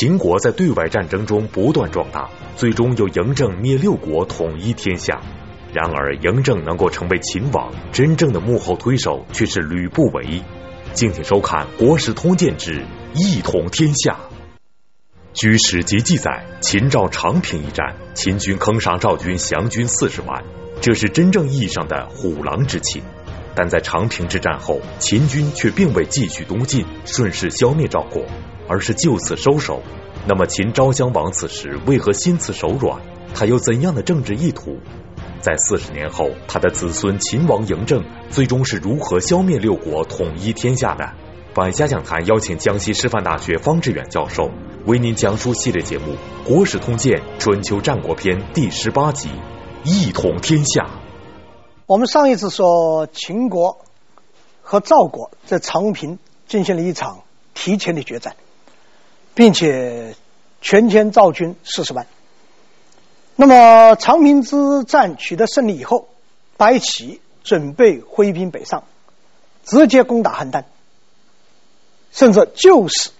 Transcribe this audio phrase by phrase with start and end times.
[0.00, 5.20] 秦国在对外战争中不断壮大，最终由嬴政灭六国，统一天下。
[5.72, 10.42] 然而，嬴政能够成为秦王，真正的幕后推手却是吕不韦。
[10.94, 12.84] 敬请收看《国史通鉴之
[13.14, 14.14] 一统天下》。
[15.32, 20.42] 据史籍记载，秦赵长平一战，秦军坑杀赵军降军四十万，
[20.80, 23.00] 这是真正意义上的虎狼之秦。
[23.54, 28.24] 但在长平之战后，秦军却并未继续东进，顺势消灭赵国，
[28.68, 29.82] 而是就此收手。
[30.26, 33.00] 那么，秦昭襄王此时为何心慈手软？
[33.34, 34.78] 他有怎样的政治意图？
[35.40, 41.12] 在四十年后，他的子孙秦王嬴政最终是如何消灭六国、统一天下的？
[41.52, 44.50] 百家讲坛邀请江西师范大学方志远教授
[44.86, 46.14] 为您讲述系列节目
[46.48, 49.28] 《国史通鉴·春秋战国篇》第十八集
[49.84, 50.84] 《一统天下》。
[51.86, 53.84] 我们上一次说秦国
[54.62, 57.20] 和赵国在长平进行了一场
[57.52, 58.34] 提前的决战，
[59.34, 60.16] 并且
[60.60, 62.06] 全歼赵军四十万。
[63.36, 66.08] 那么长平之战取得胜利以后，
[66.56, 68.84] 白起准备挥兵北上，
[69.64, 70.64] 直接攻打邯郸，
[72.12, 73.10] 甚至就是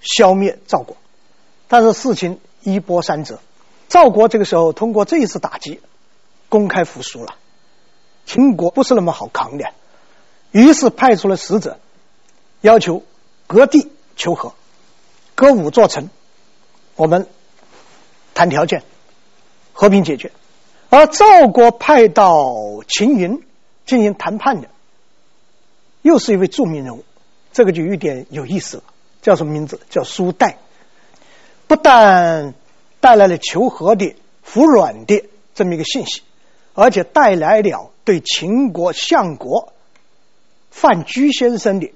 [0.00, 0.96] 消灭赵国。
[1.68, 3.40] 但是事情一波三折，
[3.88, 5.80] 赵国这个时候通过这一次打击，
[6.48, 7.34] 公开服输了。
[8.24, 9.72] 秦国不是那么好扛的，
[10.50, 11.78] 于是派出了使者，
[12.60, 13.02] 要求
[13.46, 14.54] 各地求和，
[15.34, 16.08] 割五座城，
[16.96, 17.26] 我们
[18.34, 18.82] 谈条件。
[19.74, 20.30] 和平解决，
[20.90, 22.54] 而赵国派到
[22.86, 23.42] 秦营
[23.86, 24.68] 进行谈判的，
[26.02, 27.04] 又是一位著名人物，
[27.54, 28.82] 这个就有点有意思了，
[29.22, 29.80] 叫什么名字？
[29.88, 30.58] 叫苏代。
[31.66, 32.52] 不但
[33.00, 36.20] 带来了求和的服软的这么一个信息，
[36.74, 39.72] 而且带来了对秦国相国
[40.70, 41.90] 范雎先生的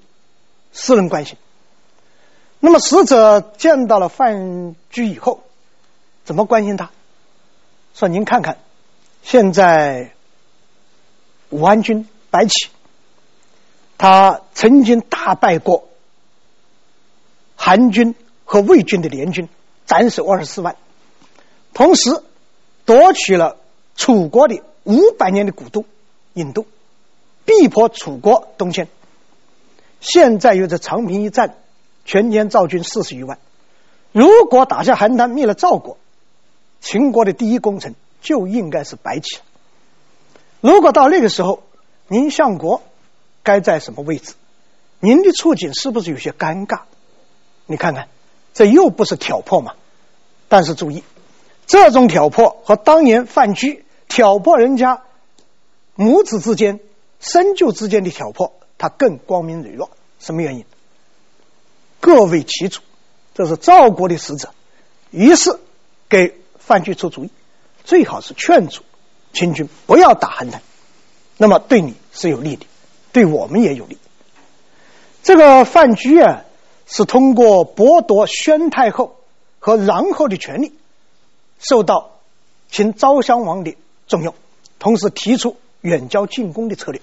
[0.72, 1.36] 私人关系。
[2.66, 5.44] 那么使者见到了范雎以后，
[6.24, 6.90] 怎么关心他？
[7.94, 8.58] 说您看看，
[9.22, 10.10] 现在
[11.50, 12.70] 武安君白起，
[13.96, 15.88] 他曾经大败过
[17.54, 19.48] 韩军和魏军的联军，
[19.86, 20.74] 斩首二十四万，
[21.72, 22.20] 同时
[22.84, 23.58] 夺取了
[23.94, 25.84] 楚国的五百年的古都
[26.34, 26.66] 郢都，
[27.44, 28.88] 逼迫楚国东迁。
[30.00, 31.54] 现在又在长平一战，
[32.06, 33.38] 全歼赵军四十余万。
[34.12, 35.98] 如果打下邯郸，灭了赵国。
[36.80, 39.40] 秦国的第一功臣就应该是白起。
[40.60, 41.62] 如果到那个时候，
[42.06, 42.80] 您相国
[43.42, 44.34] 该在什么位置？
[45.00, 46.82] 您的处境是不是有些尴尬？
[47.66, 48.08] 你看看，
[48.54, 49.74] 这又不是挑破嘛。
[50.48, 51.02] 但是注意，
[51.66, 55.02] 这种挑破和当年范雎挑破人家
[55.96, 56.78] 母子之间、
[57.18, 59.90] 生旧之间的挑破，它更光明磊落。
[60.20, 60.64] 什么原因？
[62.06, 62.82] 各为其主。
[63.34, 64.54] 这是赵国的使者，
[65.10, 65.58] 于是
[66.08, 66.36] 给。
[66.58, 67.30] 范雎出主意，
[67.84, 68.82] 最好是劝阻
[69.32, 70.58] 秦军不要打邯郸，
[71.36, 72.66] 那么对你是有利的，
[73.12, 73.98] 对我们也有利。
[75.22, 76.42] 这个范雎啊，
[76.84, 79.14] 是通过剥夺宣太后
[79.60, 80.72] 和穰后的权利，
[81.60, 82.18] 受到
[82.68, 83.76] 秦昭襄王的
[84.08, 84.34] 重用，
[84.80, 87.00] 同时提出远交近攻的策略。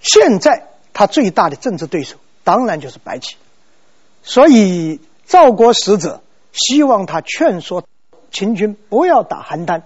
[0.00, 3.36] 现在他最大的政治对手当然就是白起，
[4.22, 7.84] 所以赵国使者希望他劝说。
[8.30, 9.84] 秦军不要打邯郸，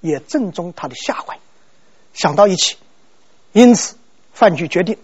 [0.00, 1.38] 也正中他的下怀。
[2.14, 2.78] 想到一起，
[3.52, 3.96] 因此
[4.32, 4.96] 范雎决定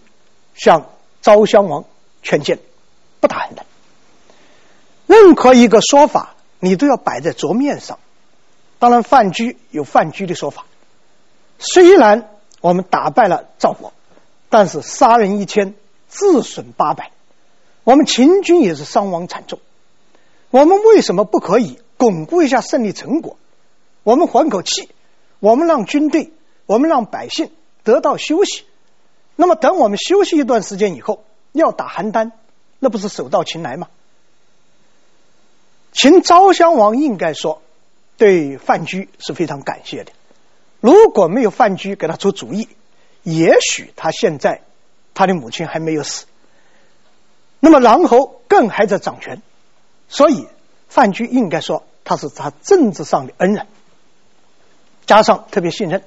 [0.55, 0.89] 向
[1.21, 1.85] 昭襄王
[2.23, 2.57] 劝谏，
[3.19, 3.61] 不打邯郸。
[5.05, 7.99] 任何一个说法，你都要摆在桌面上。
[8.79, 10.65] 当然，范雎有范雎的说法。
[11.59, 13.93] 虽然我们打败了赵国，
[14.49, 15.75] 但是杀人一千，
[16.07, 17.11] 自损八百，
[17.83, 19.59] 我们秦军也是伤亡惨重。
[20.51, 21.79] 我们为什么不可以？
[21.97, 23.37] 巩固一下胜利成果，
[24.03, 24.89] 我们缓口气，
[25.39, 26.31] 我们让军队，
[26.65, 27.51] 我们让百姓
[27.83, 28.63] 得到休息。
[29.35, 32.31] 那么，等我们休息一段时间以后，要打邯郸，
[32.79, 33.89] 那不是手到擒来吗？
[35.91, 37.61] 秦昭襄王应该说
[38.15, 40.13] 对范雎是非常感谢的。
[40.79, 42.69] 如果没有范雎给他出主意，
[43.23, 44.61] 也许他现在
[45.13, 46.27] 他的母亲还没有死，
[47.59, 49.41] 那么狼侯更还在掌权，
[50.07, 50.47] 所以
[50.87, 51.83] 范雎应该说。
[52.05, 53.67] 他是他政治上的恩人，
[55.05, 56.01] 加上特别信任，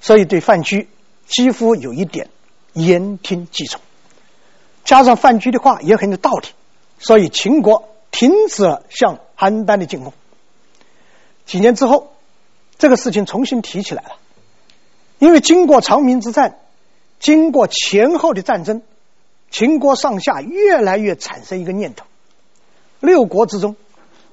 [0.00, 0.88] 所以对范雎
[1.28, 2.30] 几乎有一点
[2.72, 3.80] 言听计从。
[4.84, 6.48] 加上范雎的话也很有道理，
[6.98, 10.12] 所以秦国停止了向邯郸的进攻。
[11.44, 12.16] 几年之后，
[12.76, 14.16] 这个事情重新提起来了，
[15.20, 16.58] 因为经过长平之战，
[17.20, 18.82] 经过前后的战争，
[19.50, 22.04] 秦国上下越来越产生一个念头：
[23.00, 23.76] 六国之中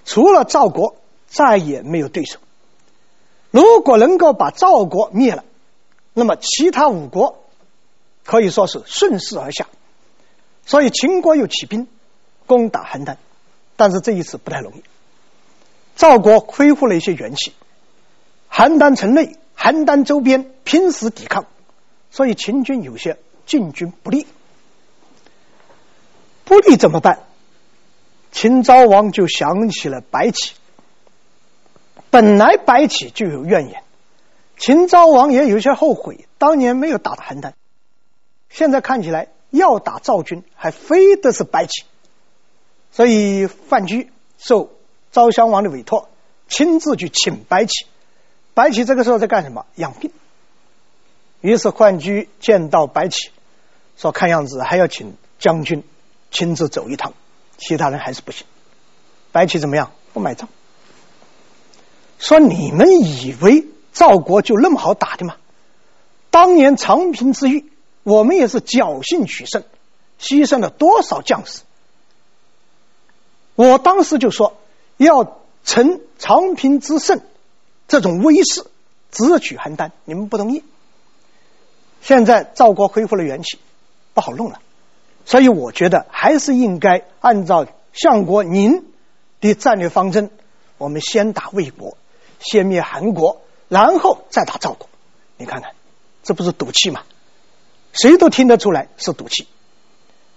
[0.06, 0.96] 除了赵国，
[1.28, 2.40] 再也没有对手。
[3.52, 5.46] 如果能够把赵国灭了，
[6.14, 7.44] 那么其他五国
[8.26, 9.68] 可以说是顺势而下。
[10.66, 11.88] 所以秦国又起兵
[12.46, 13.18] 攻打邯郸，
[13.76, 14.84] 但是这一次不太容易。
[15.96, 17.54] 赵国恢复了一些元气，
[18.50, 21.46] 邯郸城内、邯郸周边拼死抵抗，
[22.12, 24.26] 所以秦军有些进军不利。
[26.46, 27.20] 不利怎么办？
[28.32, 30.56] 秦昭王就想起了白起。
[32.10, 33.84] 本来白起就有怨言，
[34.58, 37.54] 秦昭王也有些后悔，当年没有打邯郸。
[38.50, 41.86] 现在看起来要打赵军，还非得是白起。
[42.92, 44.72] 所以范雎受
[45.12, 46.10] 昭襄王的委托，
[46.48, 47.88] 亲自去请白起。
[48.54, 49.66] 白起这个时候在干什么？
[49.76, 50.12] 养病。
[51.42, 53.32] 于是范雎见到白起，
[53.98, 55.84] 说：“看样子还要请将军
[56.34, 57.14] 亲自走一趟，
[57.58, 58.46] 其他人还是不行。”
[59.32, 59.92] 白起怎么样？
[60.12, 60.50] 不买账。
[62.20, 65.36] 说你们以为赵国就那么好打的吗？
[66.30, 67.66] 当年长平之役，
[68.04, 69.64] 我们也是侥幸取胜，
[70.20, 71.62] 牺牲了多少将士？
[73.56, 74.58] 我当时就说
[74.98, 77.22] 要乘长平之胜
[77.88, 78.66] 这种威势，
[79.12, 80.64] 直取邯郸，你们不同意。
[82.02, 83.60] 现在赵国恢复了元气，
[84.14, 84.60] 不好弄了，
[85.26, 88.86] 所以我觉得还是应该按照相国您
[89.42, 90.30] 的战略方针，
[90.78, 91.98] 我们先打魏国。
[92.46, 94.90] 先灭韩国，然后再打赵国，
[95.38, 95.72] 你看看，
[96.24, 97.04] 这不是赌气吗？
[97.94, 99.48] 谁都听得出来是赌气。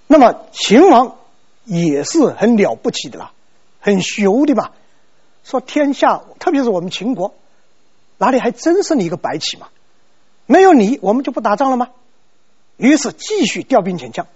[0.06, 1.16] 那么秦王
[1.64, 3.32] 也是很了不起的啦，
[3.80, 4.70] 很雄的嘛。
[5.42, 7.34] 说天下，特别是我们秦国，
[8.18, 9.66] 哪里还真是你一个白起嘛？
[10.46, 11.88] 没有你，我们就不打仗了吗？
[12.76, 14.28] 于是继续调兵遣将，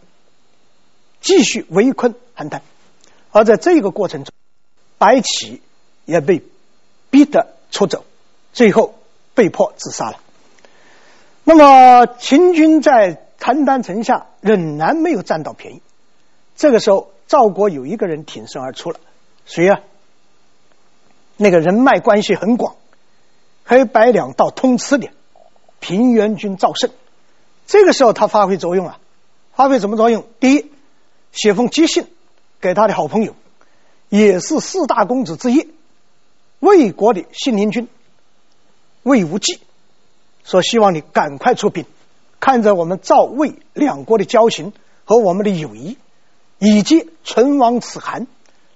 [1.21, 2.61] 继续围困邯郸。
[3.31, 4.33] 而在这个过程中，
[4.99, 5.63] 白起
[6.05, 6.43] 也被
[7.11, 7.55] 逼得。
[7.73, 8.05] 出走，
[8.53, 8.97] 最后
[9.33, 10.19] 被迫自杀了。
[11.45, 15.83] 那么秦军在邯郸城下仍然没有占到便宜。
[16.57, 18.99] 这个时候，赵国有一个人挺身而出了，
[19.47, 19.83] 谁呀、
[21.37, 22.75] 那个人脉关系很广，
[23.65, 25.11] 黑白两道通吃的
[25.79, 26.91] 平原君赵胜。
[27.69, 28.99] 这个时候他发挥作用了，
[29.55, 30.27] 发挥什么作用？
[30.41, 30.70] 第一，
[31.33, 32.07] 写封急信
[32.61, 33.35] 给他的好朋友，
[34.09, 35.69] 也是四大公子之一。
[36.59, 37.89] 魏国的信陵君
[39.03, 39.61] 魏无忌
[40.45, 41.87] 说：“希望你赶快出兵，
[42.39, 44.73] 看着我们赵魏两国的交情
[45.05, 45.97] 和我们的友谊，
[46.59, 48.27] 以及存亡齿寒。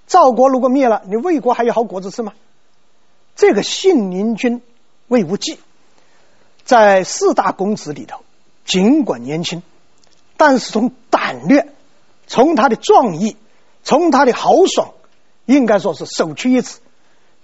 [0.07, 2.33] 赵国如果灭了，你魏国还有好果子吃吗？”
[3.35, 4.61] 这个信陵君
[5.07, 5.59] 魏无忌
[6.63, 8.21] 在四大公子里头，
[8.65, 9.61] 尽管年轻，
[10.37, 11.73] 但是从胆略、
[12.27, 13.37] 从他的壮义、
[13.83, 14.93] 从他的豪爽，
[15.45, 16.79] 应该说是首屈一指。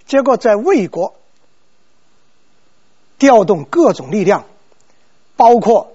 [0.06, 1.14] 结果在魏国
[3.18, 4.44] 调动各种力量，
[5.36, 5.92] 包括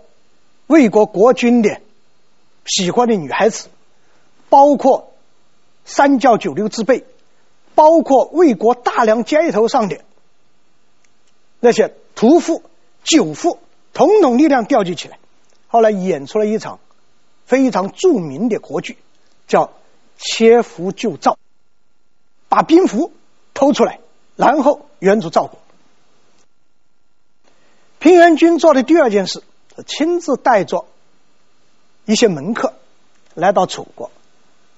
[0.68, 1.82] 魏国国君的
[2.66, 3.68] 喜欢的女孩子，
[4.50, 5.14] 包括
[5.86, 7.04] 三教九流之辈，
[7.76, 10.00] 包括魏国大梁街头上的
[11.60, 12.64] 那些屠夫、
[13.04, 13.60] 酒妇，
[13.94, 15.20] 统统力量调集起来，
[15.68, 16.80] 后来演出了一场
[17.48, 19.00] 非常著名的国剧，
[19.48, 19.66] 叫
[20.20, 21.32] 《切腹救赵》，
[22.48, 23.12] 把兵符。
[23.60, 24.00] 偷出来，
[24.36, 25.58] 然后援助赵国。
[27.98, 29.42] 平原君做的第二件事，
[29.88, 30.86] 亲自带着
[32.06, 32.74] 一些门客
[33.34, 34.12] 来到楚国，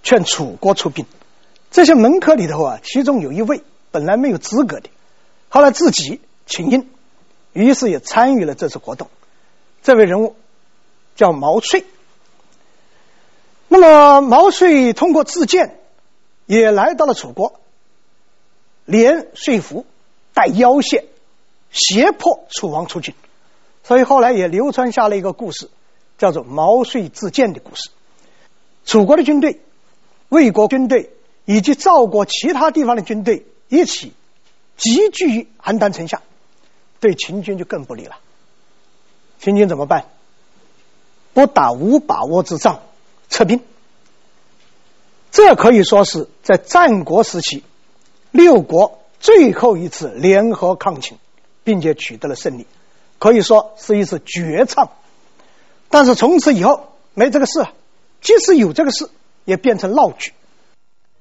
[0.02, 1.06] 劝楚国出兵。
[1.72, 3.62] 这些门客里头啊，其中有一位
[3.92, 4.90] 本来没有资格的，
[5.50, 6.88] 后来自己请缨，
[7.52, 9.10] 于是也参与了这次活动。
[9.84, 10.38] 这位人物
[11.18, 11.84] 叫毛遂。
[13.70, 15.80] 那么毛遂通过自荐，
[16.46, 17.62] 也来到了楚国。
[18.86, 19.86] 连说服
[20.34, 21.06] 带要挟，
[21.70, 23.14] 胁迫楚王出军，
[23.84, 25.70] 所以后来也流传下了一个故事，
[26.18, 27.92] 叫做毛遂自荐的故事。
[28.86, 29.62] 楚国的军队、
[30.30, 31.12] 魏国军队
[31.46, 34.14] 以及赵国其他地方的军队一起
[34.76, 36.24] 集聚于邯郸城下，
[37.00, 38.18] 对秦军就更不利了。
[39.40, 40.06] 秦军怎么办？
[41.34, 42.82] 不打无把握之仗，
[43.30, 43.62] 撤兵。
[45.32, 47.64] 这可以说是在战国时期。
[48.32, 51.18] 六国最后一次联合抗秦，
[51.64, 52.68] 并且取得了胜利，
[53.18, 54.92] 可以说是一次绝唱。
[55.90, 57.66] 但是从此以后没这个事，
[58.22, 59.10] 即使有这个事，
[59.46, 60.34] 也变成闹剧。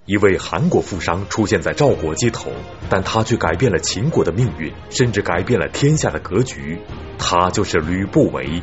[0.04, 2.50] 一位韩国富商出现在赵国街头，
[2.88, 6.80] 但他却改变了秦国的命运，甚至改变了天下的格局。
[7.18, 8.46] 他就是吕不韦，《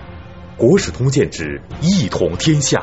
[0.57, 2.79] 国史通鉴之一统天下》。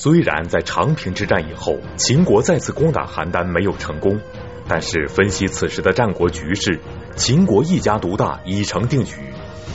[0.00, 4.20] 虽然在长平之战以后，秦国再次攻打邯郸没有成功，
[4.68, 6.78] 但是分析此时的战国局势，
[7.16, 9.16] 秦国一家独大已成定局。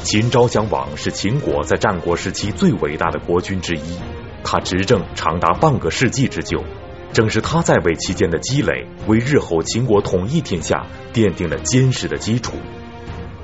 [0.03, 3.99] 秦昭襄王是秦国在战国时期最伟大的国君之一，
[4.45, 6.63] 他执政长达半个世纪之久，
[7.11, 12.53] 正是他在位期间的积累，为日后秦国统一天下奠定了坚实的基础。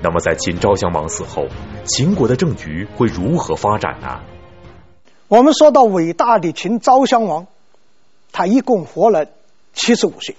[0.01, 1.45] 那么，在秦昭襄王死后，
[1.83, 4.21] 秦国的政局会如何发展呢？
[5.29, 7.45] 我们说到伟大的秦昭襄王，
[8.31, 9.27] 他一共活了
[9.75, 10.35] 七十五岁，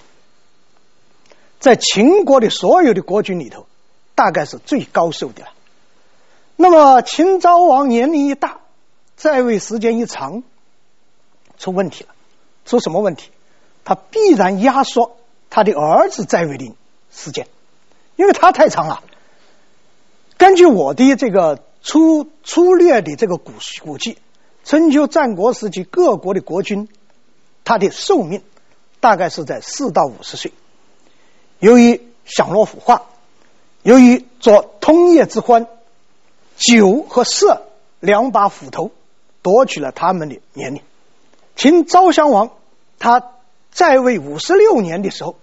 [1.61, 3.69] 在秦国的所有的国君里头，
[4.17, 5.51] 大概是最高寿的了。
[6.57, 8.59] 那么秦昭王年龄一大，
[9.15, 10.43] 在位时间一长，
[11.57, 12.11] 出问题了。
[12.67, 13.31] 出什么问题？
[13.85, 15.17] 他必然压缩
[15.51, 16.75] 他的儿子在位的
[17.13, 17.47] 时间，
[18.17, 19.05] 因为他太长了。
[20.37, 23.53] 根据我的这个粗粗略的这个估
[23.85, 24.19] 估计。
[24.65, 26.89] 春秋战国时期各国的国君，
[27.65, 28.43] 他的寿命
[29.01, 30.53] 大概是在四到五十岁。
[31.59, 33.07] 由于享乐腐化，
[33.83, 35.67] 由于做通业之欢，
[36.57, 37.67] 酒和色
[37.99, 38.93] 两把斧头
[39.43, 40.83] 夺取了他们的年龄。
[41.57, 42.53] 秦昭襄王
[42.99, 43.33] 他
[43.71, 45.37] 在位五十六年的时候，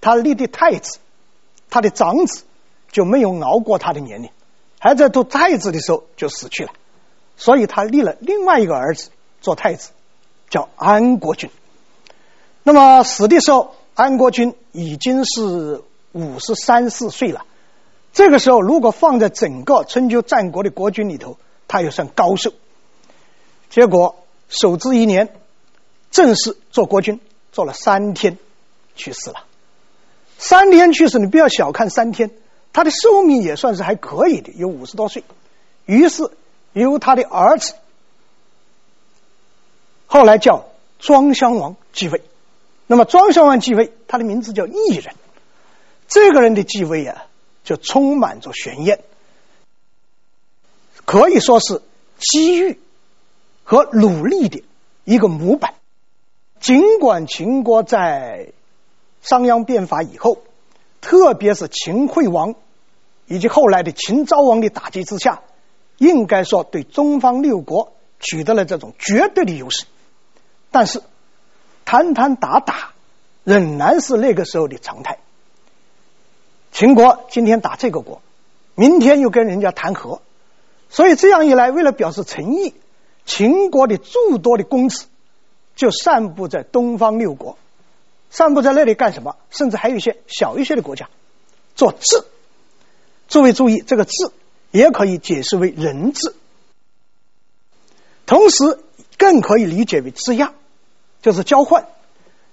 [0.00, 0.98] 他立的太子，
[1.68, 2.44] 他的长子
[2.90, 4.30] 就没有熬过他的年龄，
[4.78, 6.72] 还在做太子的时候就死去了。
[7.36, 9.10] 所以他立了另外一个儿子
[9.40, 9.90] 做太子，
[10.48, 11.50] 叫安国君。
[12.62, 17.44] 那么死的时候，安国君已经是五十三四岁了。
[18.12, 22.52] 这个时候，如果放在整个春秋战国的国君里头，他也算高寿。
[23.70, 25.34] 结果守之一年，
[26.12, 27.18] 正式做国君，
[27.50, 28.38] 做了三天，
[28.94, 29.44] 去世了。
[30.38, 32.30] 三天去世，你不要小看三天，
[32.72, 35.24] 他的寿命也算是还可以的，有五十多岁。
[35.86, 36.30] 于是。
[36.80, 37.74] 由他的儿子，
[40.06, 40.66] 后来叫
[40.98, 42.22] 庄襄王继位。
[42.86, 45.14] 那么庄襄王继位，他的名字叫异人。
[46.08, 47.24] 这个人的继位啊，
[47.64, 49.00] 就充满着悬念，
[51.04, 51.80] 可以说是
[52.18, 52.78] 机遇
[53.64, 54.62] 和努力的
[55.04, 55.74] 一个模板。
[56.60, 58.52] 尽管秦国在
[59.22, 60.42] 商鞅变法以后，
[61.00, 62.54] 特别是秦惠王
[63.26, 65.42] 以及后来的秦昭王的打击之下。
[66.02, 69.84] 应该说，对东方六国取得了这种绝对的优势，
[70.72, 71.00] 但是
[71.84, 72.92] 谈谈打打
[73.44, 75.18] 仍然是那个时候的常态。
[76.72, 78.20] 秦国今天打这个国，
[78.74, 80.22] 明天又跟人家谈和，
[80.90, 82.74] 所以这样一来，为了表示诚意，
[83.24, 85.06] 秦国的诸多的公子
[85.76, 87.56] 就散布在东方六国，
[88.28, 89.36] 散布在那里干什么？
[89.50, 91.08] 甚至还有一些小一些的国家
[91.76, 92.24] 做质。
[93.28, 94.32] 诸位注意，这个质。
[94.72, 96.34] 也可以解释为人质，
[98.26, 98.80] 同时
[99.18, 100.54] 更可以理解为质押，
[101.20, 101.86] 就是交换，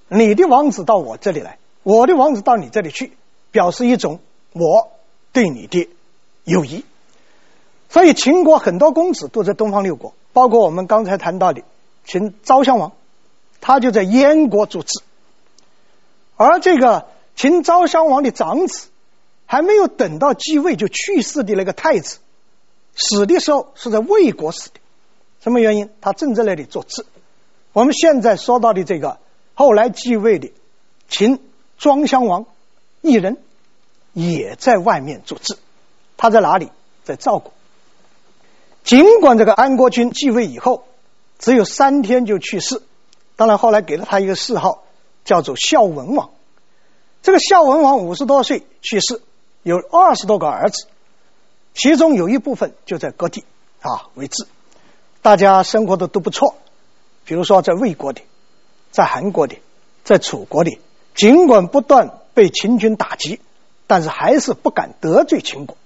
[0.09, 3.13] 你的王子到我这里来，我的王子到你这里去，
[3.51, 4.19] 表示一种
[4.51, 4.91] 我
[5.31, 5.89] 对你的
[6.43, 6.83] 友谊。
[7.87, 11.63] 所以秦国很多公子都在东方六国，包括我们刚才谈到的
[12.05, 12.91] 秦昭襄王，
[13.61, 15.01] 他就在燕国做质，
[16.35, 17.07] 而这个
[17.37, 18.88] 秦昭襄王的长子。
[19.51, 22.19] 还没有等到继位就去世的那个太子，
[22.95, 24.79] 死的时候是在魏国死的，
[25.41, 25.89] 什么原因？
[26.01, 27.03] 他正在那里做质。
[27.73, 29.17] 我们现在说到的这个
[29.55, 30.51] 后来继位的
[31.07, 31.39] 秦
[31.79, 32.45] 庄襄王
[33.01, 33.37] 异人，
[34.13, 35.57] 也在外面做质。
[36.15, 36.69] 他在哪里？
[37.03, 37.51] 在赵国。
[38.83, 40.83] 尽管这个安国君继位以后
[41.39, 42.83] 只有三天就去世，
[43.35, 44.83] 当然后来给了他一个谥号，
[45.25, 46.29] 叫做孝文王。
[47.23, 49.23] 这个孝文王五十多岁去世。
[49.63, 50.87] 有二十多个儿子，
[51.73, 53.43] 其中有一部分就在各地
[53.81, 54.47] 啊为质，
[55.21, 56.55] 大家生活的都不错。
[57.25, 58.21] 比如说在魏国的，
[58.91, 59.57] 在韩国的，
[60.03, 60.79] 在楚国的，
[61.13, 63.39] 尽管不断被秦军打击，
[63.85, 65.77] 但是还是不敢得罪秦国。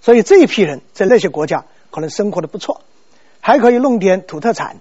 [0.00, 2.80] 所以这一批人在那些国家可能生活的不错，
[3.40, 4.80] 还可以弄点土特产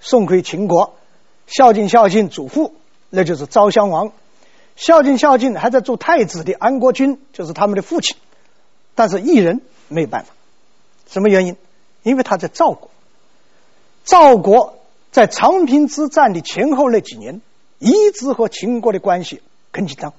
[0.00, 0.94] 送回秦国，
[1.46, 2.74] 孝敬孝敬祖父，
[3.10, 4.12] 那就是昭襄王。
[4.76, 8.16] 孝敬孝敬，还在做太子的安国君就是他们的父亲，
[8.94, 10.32] 但是异人没有办法，
[11.06, 11.56] 什么原因？
[12.02, 12.90] 因为他在赵国，
[14.04, 14.78] 赵国
[15.10, 17.42] 在长平之战的前后那几年，
[17.78, 20.14] 一直和秦国的关系很紧张，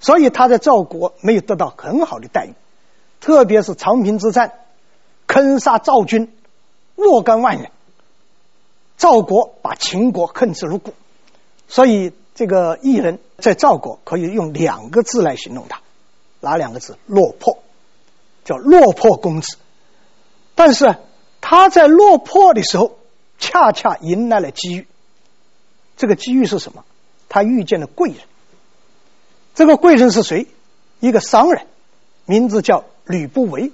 [0.00, 2.54] 所以他在赵国没有得到很好的待遇，
[3.20, 4.54] 特别是长平之战，
[5.26, 6.36] 坑杀赵军
[6.96, 7.70] 若干万人，
[8.96, 10.94] 赵国把秦国恨之入骨，
[11.68, 12.12] 所以。
[12.38, 15.80] 这个异人在赵国可以用两个字来形容他，
[16.40, 16.98] 哪两个字？
[17.06, 17.58] 落魄，
[18.44, 19.56] 叫落魄公子。
[20.54, 20.96] 但是
[21.40, 22.98] 他在落魄的时候，
[23.38, 24.88] 恰恰迎来了机遇。
[25.96, 26.84] 这个机遇是什么？
[27.28, 28.18] 他遇见了贵人。
[29.54, 30.46] 这个贵人是谁？
[30.98, 31.66] 一个商人，
[32.24, 33.70] 名字叫吕不韦，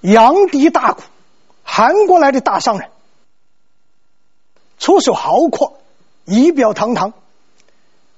[0.00, 1.04] 阳底大贾，
[1.62, 2.88] 韩国来的大商人，
[4.78, 5.78] 出手豪阔，
[6.24, 7.12] 仪表堂堂，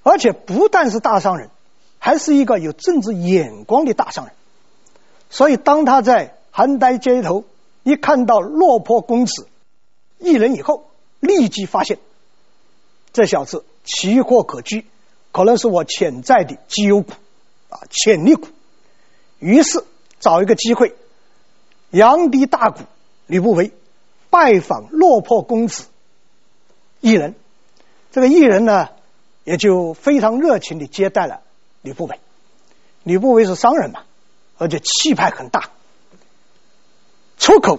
[0.06, 1.50] 而且不但是大商人，
[1.98, 4.34] 还是一个有政治眼光的大商人。
[5.30, 7.42] 所以，当他在邯郸街头
[7.82, 9.48] 一看到落魄公子
[10.20, 10.84] 异人以后，
[11.18, 11.98] 立即发现。
[13.12, 14.86] 这小子奇货可居，
[15.32, 17.10] 可能是我潜在的绩优股
[17.68, 18.46] 啊，潜力股。
[19.40, 19.82] 于是
[20.20, 20.94] 找一个机会，
[21.90, 22.82] 扬迪大鼓
[23.26, 23.72] 吕不韦
[24.30, 25.86] 拜访落魄公子
[27.00, 27.34] 异人。
[28.12, 28.90] 这个异人呢，
[29.46, 31.40] 也就非常热情地接待了
[31.80, 32.20] 吕不韦。
[33.04, 34.02] 吕不韦是商人嘛，
[34.58, 35.70] 而且气派很大，
[37.38, 37.78] 出口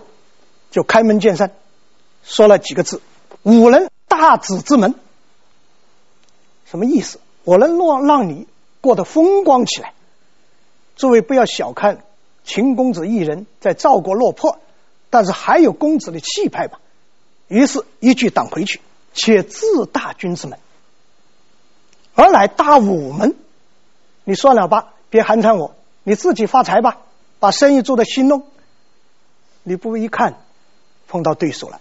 [0.72, 1.52] 就开门见山，
[2.24, 3.02] 说了几个字
[3.44, 4.96] ：“吾能大子之门。”
[6.66, 7.20] 什么意思？
[7.44, 8.48] 我能让让你
[8.80, 9.94] 过得风光起来。
[10.96, 12.04] 诸位不要小看
[12.46, 14.60] 秦公子一人在赵国落魄，
[15.10, 16.80] 但是还有公子的气派吧。
[17.50, 18.80] 于是，一句挡回去，
[19.14, 20.60] 且自大君之门，
[22.18, 23.36] 而来大我门。
[24.26, 26.98] 你算了吧，别寒碜我，你自己发财吧，
[27.40, 28.44] 把生意做得兴隆。
[29.64, 30.42] 吕不韦一看，
[31.08, 31.80] 碰到对手了，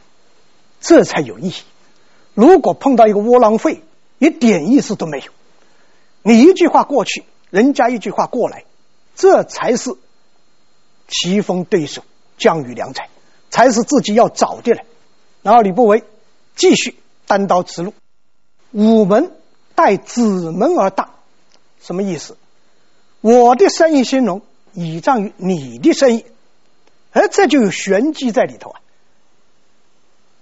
[0.80, 1.54] 这才有意义。
[2.34, 3.82] 如果碰到一个窝囊废，
[4.18, 5.32] 一点意思都没有，
[6.22, 8.64] 你一句话过去，人家一句话过来，
[9.14, 9.94] 这才是
[11.08, 12.04] 棋逢对手，
[12.38, 13.08] 将遇良才，
[13.50, 14.82] 才是自己要找的了。
[15.42, 16.04] 然后吕不韦
[16.54, 17.94] 继续单刀直入，
[18.72, 19.32] 吾门
[19.76, 21.10] 待子门而大，
[21.80, 22.36] 什么意思？
[23.20, 24.42] 我的生意兴隆，
[24.72, 26.24] 倚仗于你的生意，
[27.12, 28.80] 而这就有玄机在里头啊。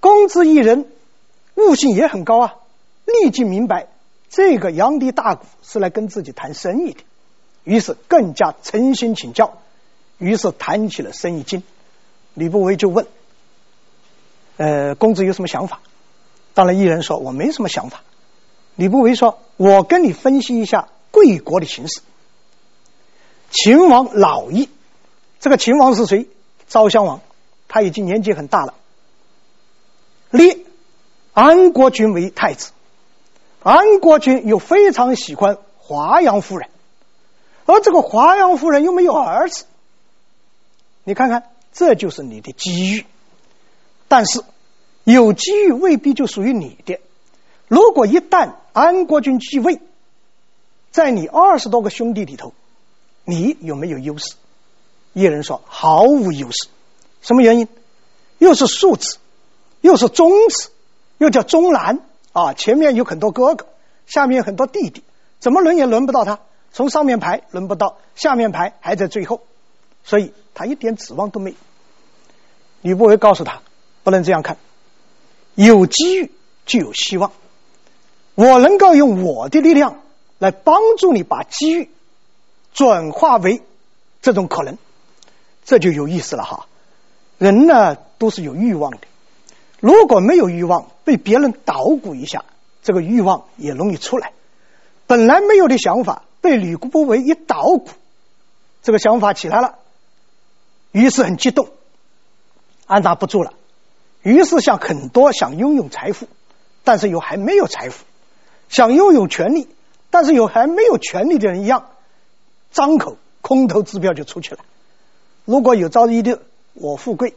[0.01, 0.87] 公子异人
[1.57, 2.55] 悟性也很高啊。
[3.07, 3.89] 立即明白，
[4.31, 7.01] 这个阳底大鼓是来跟自己谈生意的，
[7.65, 9.59] 于是更加诚心请教，
[10.17, 11.63] 于是谈起了生意经。
[12.35, 13.07] 吕不韦就问
[14.57, 15.81] ：“呃，公子有什么想法？”
[16.55, 18.03] 当然，一人说：“我没什么想法。”
[18.77, 22.01] 吕不韦说：“我跟你分析一下贵国的形势。
[23.51, 24.69] 秦王老矣，
[25.41, 26.29] 这个秦王是谁？
[26.67, 27.21] 昭襄王，
[27.69, 28.75] 他已经年纪很大了，
[30.31, 30.67] 立
[31.33, 32.73] 安国君为太子。”
[33.63, 36.69] 安国君又非常喜欢华阳夫人，
[37.65, 39.65] 而这个华阳夫人又没有儿子。
[41.03, 43.07] 你看看，这就是你的机遇。
[44.07, 44.43] 但是
[45.05, 47.01] 有机遇未必就属于你的。
[47.75, 49.81] 如果一旦安国君继位，
[50.93, 52.53] 在你二十多个兄弟里头，
[53.25, 54.35] 你有没有优势？
[55.13, 56.69] 异人说毫无优势。
[57.21, 57.67] 什么原因？
[58.39, 59.19] 又是庶子，
[59.81, 60.71] 又是中子，
[61.19, 61.99] 又叫中男。
[62.33, 63.67] 啊，前面有很多哥哥，
[64.07, 65.03] 下面有很多弟弟，
[65.41, 66.39] 怎么轮也轮不到他。
[66.73, 69.41] 从上面排轮不到，下面排还在最后，
[70.05, 71.57] 所以他一点指望都没有。
[72.83, 73.63] 吕不韦告诉他，
[74.05, 74.59] 不能这样看，
[75.57, 76.31] 有机遇
[76.67, 77.33] 就有希望。
[78.35, 80.01] 我能够用我的力量
[80.39, 81.91] 来帮助你把机遇
[82.73, 83.63] 转化为
[84.23, 84.79] 这种可能，
[85.65, 86.67] 这就有意思了哈。
[87.39, 88.99] 人呢都是有欲望的。
[89.81, 92.45] 如果没有欲望，被别人捣鼓一下，
[92.83, 94.33] 这个欲望也容易出来。
[95.07, 97.89] 本来没有的想法，被吕不韦一捣鼓，
[98.83, 99.77] 这个想法起来了，
[100.91, 101.69] 于是很激动，
[102.87, 103.53] 按捺不住了，
[104.23, 106.27] 于是像很多想拥有财富，
[106.83, 108.05] 但是又还没有财富，
[108.69, 109.69] 想拥有权力，
[110.11, 111.89] 但是有还没有权力的人一样，
[112.73, 114.61] 张口空头支票就出去了。
[115.45, 116.41] 如果有朝一日
[116.73, 117.35] 我富贵，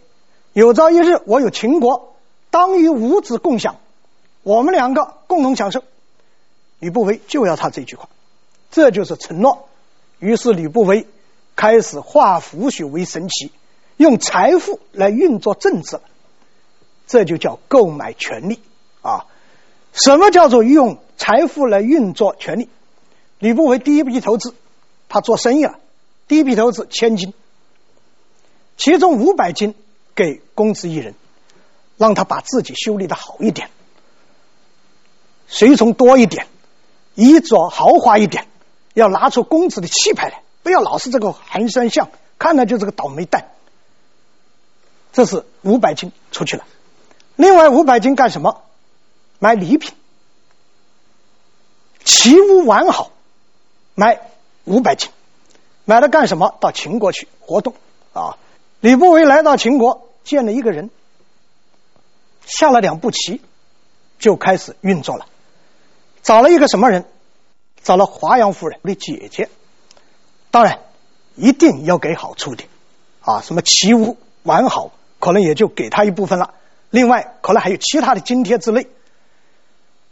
[0.53, 2.15] 有朝一日我有秦国。
[2.49, 3.75] 当与五子共享，
[4.41, 5.83] 我们两个共同享受。
[6.79, 8.07] 吕不韦就要他这句话，
[8.71, 9.67] 这就是承诺。
[10.19, 11.07] 于是吕不韦
[11.55, 13.51] 开始化腐朽为神奇，
[13.97, 16.03] 用财富来运作政治了。
[17.05, 18.59] 这就叫购买权力
[19.01, 19.25] 啊！
[19.91, 22.69] 什么叫做用财富来运作权力？
[23.39, 24.55] 吕不韦第一笔投资，
[25.09, 25.79] 他做生意了，
[26.27, 27.33] 第一笔投资千金，
[28.77, 29.75] 其中五百金
[30.15, 31.13] 给公子一人。
[31.97, 33.71] 让他把自己修理的好一点，
[35.47, 36.45] 随从多一点，
[37.15, 38.47] 衣着豪华一点，
[38.93, 43.49] 要拿出公子的气派来，不要老是这个寒山相，看来就是个倒霉蛋。
[45.11, 46.65] 这是五百金出去了，
[47.35, 48.61] 另外五百金干什么？
[49.39, 49.95] 买礼品，
[52.07, 53.11] 齐屋完好，
[53.93, 54.21] 买
[54.63, 55.11] 五百斤，
[55.83, 56.55] 买了干什么？
[56.61, 57.73] 到秦国去活动
[58.13, 58.37] 啊！
[58.79, 60.89] 吕不韦来到秦国，见了一个人。
[62.45, 63.41] 下了两步棋，
[64.19, 65.25] 就开始运作了。
[66.23, 67.03] 找了一个什么人？
[67.83, 69.49] 找了华阳夫人的姐姐。
[70.49, 70.79] 当然，
[71.35, 72.63] 一定要给好处的
[73.19, 73.41] 啊！
[73.41, 76.53] 什么齐武完好，可能也就给他一部分了。
[76.89, 78.87] 另外，可能还有其他的津贴之类。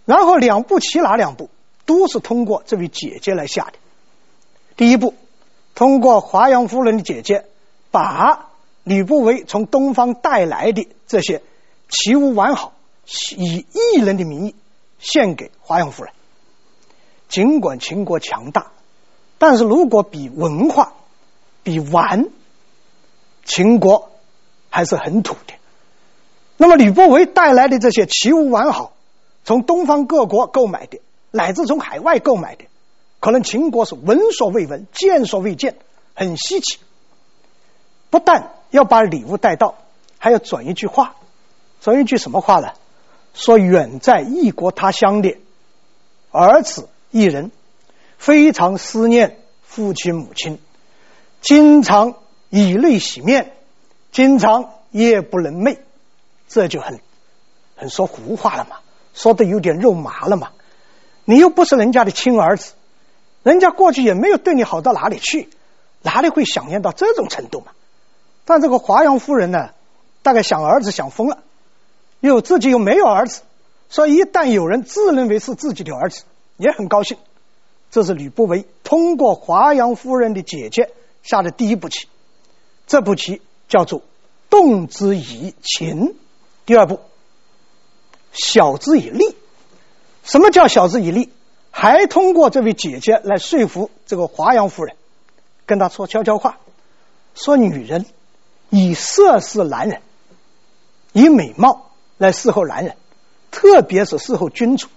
[0.03, 1.49] 然后两步棋哪两步
[1.85, 3.73] 都是通过这位姐姐来下的。
[4.75, 5.13] 第一步，
[5.73, 7.45] 通过华阳夫人的姐姐
[7.91, 8.49] 把
[8.83, 11.41] 吕不韦从东方带来的这些
[11.87, 12.73] 奇物完好，
[13.37, 14.55] 以异人的名义
[14.99, 16.13] 献给华阳夫人。
[17.29, 18.71] 尽管秦国强大，
[19.37, 20.93] 但是如果比文化、
[21.63, 22.29] 比玩，
[23.43, 24.11] 秦国
[24.69, 25.53] 还是很土的。
[26.57, 28.93] 那么吕不韦带来的这些奇物完好，
[29.43, 30.99] 从东方各国购买的，
[31.35, 32.63] 乃至从海外购买的，
[33.19, 35.75] 可能秦国是闻所未闻、见所未见，
[36.13, 36.77] 很稀奇。
[38.09, 39.75] 不但要把礼物带到，
[40.17, 41.17] 还要转一句话，
[41.81, 42.71] 转一句什么话呢？
[43.33, 45.35] 说远在异国他乡的
[46.31, 47.51] 儿子一人，
[48.17, 50.57] 非常思念父亲母亲，
[51.41, 52.15] 经常
[52.49, 53.51] 以泪洗面，
[54.13, 55.79] 经常夜不能寐，
[56.47, 57.01] 这就很
[57.75, 58.77] 很说胡话了嘛，
[59.13, 60.53] 说的有点肉麻了嘛。
[61.25, 62.73] 你又不是人家的亲儿子，
[63.43, 65.49] 人家过去也没有对你好到哪里去，
[66.01, 67.73] 哪里会想念到这种程度嘛？
[68.45, 69.71] 但这个华阳夫人呢，
[70.21, 71.39] 大概想儿子想疯了，
[72.19, 73.41] 又自己又没有儿子，
[73.89, 76.23] 所以一旦有人自认为是自己的儿子，
[76.57, 77.17] 也很高兴。
[77.89, 80.91] 这是吕不韦通过华阳夫人的姐姐
[81.23, 82.07] 下的第一步棋，
[82.85, 84.01] 这步棋叫做
[84.49, 86.15] 动之以情。
[86.65, 86.99] 第二步，
[88.31, 89.35] 晓之以利。
[90.35, 91.29] 什么叫晓之以利？
[91.71, 94.97] 还通过这位姐姐来说服这个华阳夫人，
[95.65, 96.57] 跟她说悄悄话，
[97.35, 98.05] 说女人。
[98.69, 100.01] 以色侍男人，
[101.13, 102.97] 以美貌来侍候男人，
[103.49, 104.89] 特别是侍候君主，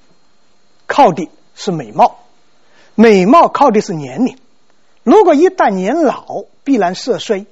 [0.88, 2.18] 靠的是美貌，
[2.96, 4.36] 美貌靠的是年龄。
[5.04, 7.46] 如果一旦年老，必然色衰，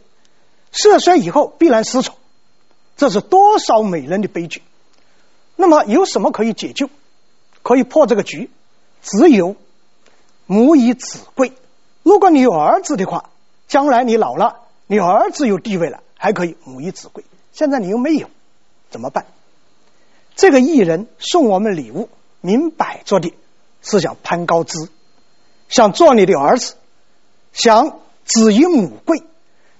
[0.72, 2.16] 色衰以后必然失宠，
[2.96, 4.60] 这是多少美人的悲剧。
[5.54, 6.90] 那么有什么可以解救，
[7.66, 8.48] 可以破这个局？
[9.02, 9.56] 只有
[10.46, 11.52] 母以子贵。
[12.04, 13.30] 如果你有儿子的话，
[13.66, 16.00] 将来你老了，你儿子有地位了。
[16.16, 18.28] 还可以母以子贵，现在你又没有，
[18.88, 19.26] 怎么办？
[20.36, 22.08] 这个艺人送我们礼物，
[22.40, 23.34] 明摆着的
[23.82, 24.88] 是想攀高枝，
[25.68, 26.76] 想做你的儿子，
[27.52, 29.24] 想子以母贵。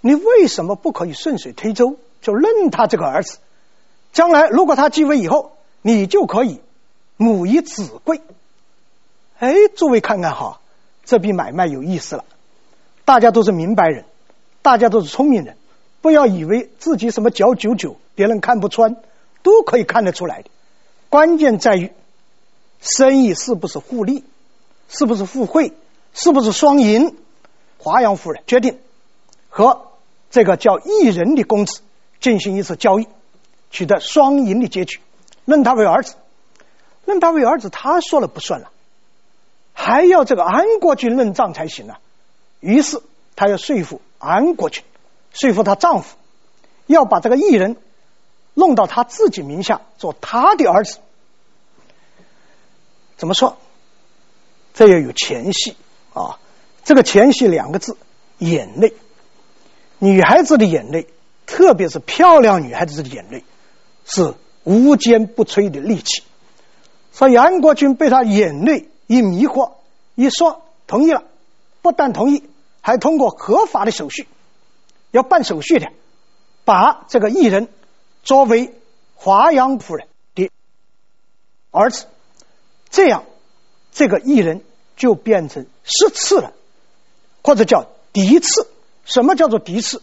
[0.01, 3.39] 你为什么不可以顺水推舟，就认他这个儿子？
[4.13, 6.61] 将来如果他继位以后，你就可以
[7.17, 8.21] 母以子贵。
[9.39, 10.61] 哎，诸位看看哈，
[11.05, 12.25] 这笔买卖有意思了。
[13.05, 14.05] 大家都是明白人，
[14.63, 15.57] 大家都是聪明人。
[16.01, 18.97] 不要以为自己什么脚九九，别人看不穿，
[19.43, 20.51] 都可以看得出来的。
[21.09, 21.93] 关键在于
[22.81, 24.25] 生意是不是互利，
[24.89, 25.73] 是不是互惠，
[26.15, 27.17] 是不是双赢。
[27.79, 28.79] 华阳夫人决定
[29.49, 29.89] 和
[30.31, 31.81] 这个叫异人的公子
[32.21, 33.07] 进行一次交易，
[33.71, 35.01] 取得双赢的结局，
[35.45, 36.15] 认他为儿子。
[37.07, 38.71] 任大卫儿子，他说了不算了，
[39.73, 41.99] 还要这个安国君认账才行啊。
[42.61, 43.01] 于是
[43.35, 44.85] 他要说服安国君。
[45.33, 46.17] 说服她丈夫，
[46.87, 47.77] 要把这个异人
[48.55, 50.97] 弄到她自己名下，做她的儿子。
[53.19, 53.59] 怎么说？
[54.73, 55.77] 这要有前戏
[56.15, 56.39] 啊！
[56.85, 57.99] 这个前戏两个字：
[58.39, 58.95] 眼泪。
[59.99, 61.07] 女孩子的眼泪，
[61.45, 63.45] 特别是漂亮女孩子的眼泪，
[64.07, 64.33] 是
[64.65, 66.23] 无坚不摧的利器。
[67.17, 69.73] 所以安国君被他眼泪一迷惑，
[70.17, 71.25] 一说同意了，
[71.81, 72.45] 不但同意，
[72.83, 74.29] 还通过合法的手续。
[75.13, 75.89] 要办手续的，
[76.67, 77.69] 把这个异人
[78.23, 78.75] 作为
[79.15, 80.51] 华阳夫人的
[81.71, 82.05] 儿子，
[82.91, 83.25] 这样
[83.93, 84.63] 这个异人
[84.99, 86.53] 就变成十次了，
[87.43, 88.69] 或者叫嫡次。
[89.07, 90.03] 什么叫做嫡次？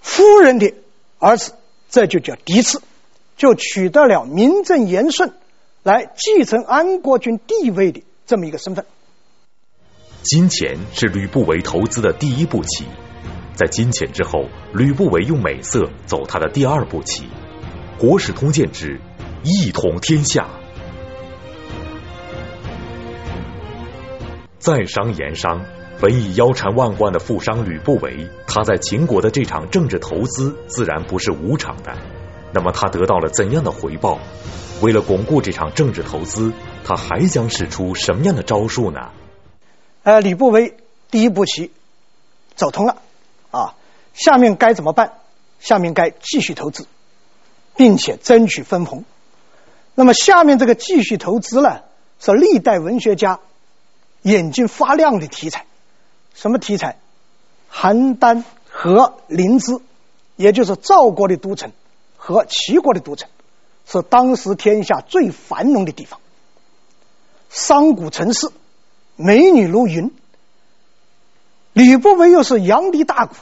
[0.00, 0.74] 夫人的
[1.18, 1.54] 儿子，
[1.90, 2.80] 这就叫嫡次，
[3.36, 5.34] 就取得了名正言顺
[5.82, 8.84] 来继承安国君地位的这么一个身份。
[10.22, 12.84] 金钱是吕不韦投资的第一步棋。
[13.54, 17.24] 在金钱之后，吕不韦用美色走他的第二步棋，
[17.98, 19.00] 《国史通鉴》之
[19.42, 20.48] 一统天下。
[24.58, 25.64] 在商言商，
[26.00, 31.96] 本已腰缠万贯的富商吕不韦，他在秦国的这场政治投资自然不是无偿的。
[32.52, 34.18] 那么他得到了怎样的回报？
[34.80, 36.52] 为了巩固这场政治投资，
[36.84, 39.10] 他还将使出什么样的招数呢？
[40.02, 40.76] 呃，吕不韦
[41.10, 41.70] 第一步棋
[42.54, 43.02] 走通了。
[43.50, 43.74] 啊，
[44.14, 45.14] 下面该怎么办？
[45.60, 46.86] 下面该继续投资。
[47.76, 49.04] 并且争取分红。
[49.94, 51.80] 那么下面这个继续投资呢，
[52.18, 53.40] 是历代文学家
[54.20, 55.64] 眼睛发亮的题材。
[56.34, 56.98] 什么题材？
[57.72, 59.80] 邯郸和临淄，
[60.36, 61.72] 也就是赵国的都城
[62.18, 63.30] 和齐国的都城，
[63.90, 66.20] 是当时天下最繁荣的地方。
[67.48, 68.48] 商贾城市，
[69.16, 70.14] 美女如云。
[71.72, 73.32] 吕不韦又是阳地大贾，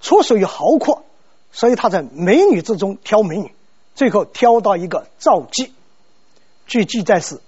[0.00, 1.04] 出手又豪阔，
[1.52, 3.52] 所以他在美女之中挑美女，
[3.94, 5.74] 最后挑到一个赵姬。
[6.66, 7.40] 据记载是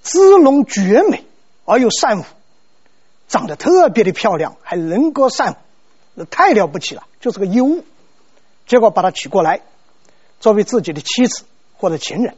[0.00, 1.24] 姿容绝美
[1.64, 2.24] 而又善舞，
[3.28, 5.56] 长得特别的漂亮，还能歌善舞，
[6.14, 7.84] 那太了不起了，就是个尤物。
[8.66, 9.60] 结果把她娶过来，
[10.40, 11.44] 作为自己的妻子
[11.82, 12.36] 或者情人，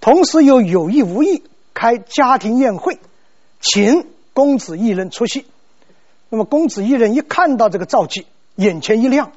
[0.00, 1.42] 同时又有意无意
[1.74, 3.00] 开家庭宴会，
[3.60, 5.44] 请公子异人出席。
[6.28, 9.32] 那么公子异人一看到这个赵姬，眼前一亮，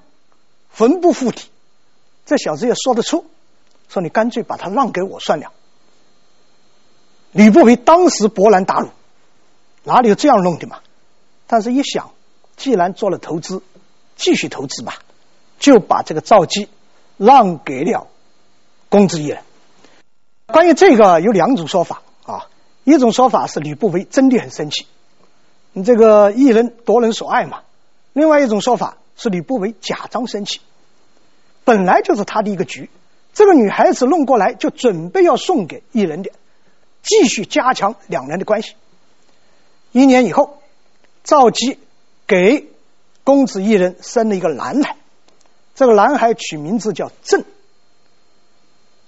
[0.72, 1.50] 魂不附体。
[2.28, 3.26] 这小子也说得出，
[3.90, 5.52] 说你干脆把他让给我算了。
[7.32, 8.90] 吕不韦当时勃然大怒，
[9.84, 10.82] 哪里有这样弄的嘛？
[11.48, 12.12] 但是一想，
[12.58, 13.64] 既然做了投资，
[14.16, 15.00] 继续投资吧，
[15.58, 16.70] 就把这个赵姬
[17.18, 18.08] 让给了
[18.90, 19.42] 公子异人。
[20.48, 22.48] 关于这个有两种说法啊，
[22.84, 24.88] 一种说法是吕不韦真的很生气。
[25.74, 27.62] 你这个异人夺人所爱嘛？
[28.14, 30.62] 另外一种说法是吕不韦假装生气，
[31.64, 32.90] 本来就是他的一个局。
[33.34, 36.32] 这个女孩子弄过来就准备要送给异人的，
[37.04, 38.76] 继续加强两人的关系。
[39.92, 40.60] 一年以后，
[41.26, 41.78] 赵姬
[42.28, 42.70] 给
[43.26, 44.96] 公子异人生了一个男孩，
[45.74, 47.44] 这个男孩取名字叫郑，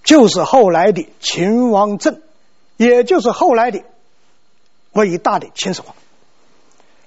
[0.07, 2.21] 就是后来的秦王政，
[2.77, 3.83] 也就是后来的
[4.93, 5.93] 伟大的秦始皇。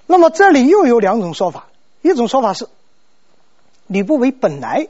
[0.05, 1.65] 那么这里又有两种说法，
[2.03, 2.69] 一种说法是
[3.87, 4.87] 吕不韦本来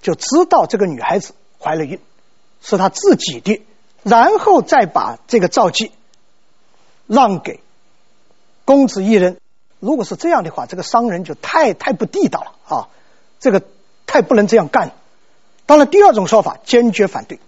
[0.00, 2.00] 就知道这个女孩子怀了孕，
[2.62, 3.62] 是他自己的，
[4.04, 5.92] 然后再把这个赵姬
[7.06, 7.60] 让给
[8.64, 9.36] 公子异人。
[9.80, 12.88] 如果是这样的话，这个商人就太太不地道了啊！
[13.38, 13.62] 这个
[14.06, 14.92] 太不能这样干。
[15.66, 17.38] 当然，第二种说法坚决反对，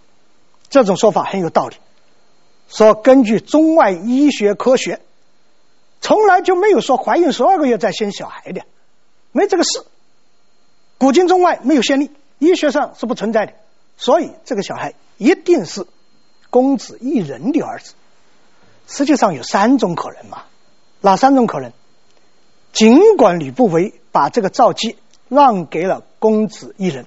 [0.73, 1.77] 这种说法很有道理，
[2.67, 5.01] 说根据中外医学科学。
[6.01, 8.63] 从来就没有说怀孕十二个月再生小孩的，
[9.33, 9.85] 没这个事。
[10.99, 13.53] 古今中外没有先例，医学上是不存在的。
[13.99, 15.87] 所以这个小孩一定是
[16.49, 17.93] 公子异人的儿子。
[18.89, 20.45] 实际上有三种可能嘛？
[21.03, 21.71] 哪三种可能？
[22.73, 24.97] 尽管吕不韦把这个赵姬
[25.29, 27.07] 让给了公子异人，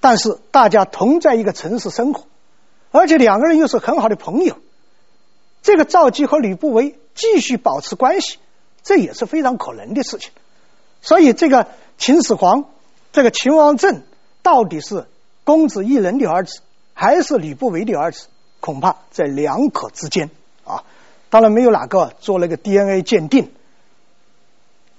[0.00, 2.24] 但是大家同在一个城市生活，
[2.92, 4.56] 而且两个人又是很好的朋友。
[5.62, 8.38] 这个赵姬和吕不韦继续保持关系，
[8.82, 10.30] 这也是非常可能的事情。
[11.00, 12.64] 所以，这个秦始皇，
[13.12, 14.02] 这个秦王政，
[14.42, 15.06] 到底是
[15.44, 16.60] 公子异人的儿子，
[16.94, 18.26] 还是吕不韦的儿子？
[18.60, 20.30] 恐怕在两可之间
[20.64, 20.84] 啊。
[21.30, 23.50] 当然，没有哪个做了个 DNA 鉴定，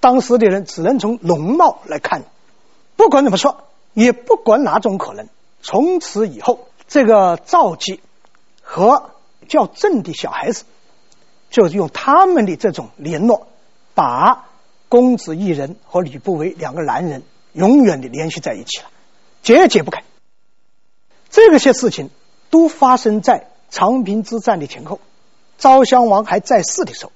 [0.00, 2.24] 当时的人只能从容貌来看。
[2.96, 5.28] 不管怎么说，也不管哪种可能，
[5.62, 7.98] 从此以后，这个赵姬
[8.62, 9.10] 和
[9.48, 10.64] 叫郑的小孩子。
[11.50, 13.48] 就是用他们的这种联络，
[13.94, 14.46] 把
[14.88, 18.86] 公子异人和吕不韦两个男人永远的联系在一起了，
[19.42, 20.04] 解也解不开。
[21.30, 22.10] 这些事情
[22.50, 25.00] 都发生在长平之战的前后，
[25.58, 27.12] 昭襄王还在世的时候。